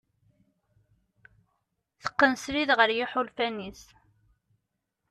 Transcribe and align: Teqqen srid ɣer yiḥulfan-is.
Teqqen 2.03 2.33
srid 2.43 2.69
ɣer 2.77 2.89
yiḥulfan-is. 2.97 3.83